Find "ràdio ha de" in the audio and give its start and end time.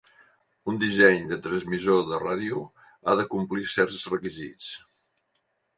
2.25-3.29